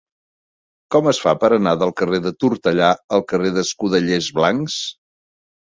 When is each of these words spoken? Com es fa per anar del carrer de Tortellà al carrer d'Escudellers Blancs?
Com 0.95 1.09
es 1.11 1.19
fa 1.25 1.33
per 1.43 1.51
anar 1.57 1.73
del 1.83 1.93
carrer 2.01 2.21
de 2.29 2.33
Tortellà 2.45 2.89
al 3.19 3.23
carrer 3.33 3.55
d'Escudellers 3.59 4.35
Blancs? 4.41 4.81